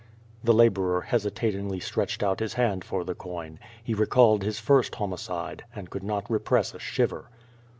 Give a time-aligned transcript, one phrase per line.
[0.43, 3.59] The laborer hesitatingly stretched out his hand for the coin.
[3.83, 7.29] He recalled his first homicide, and could not repress a shiver.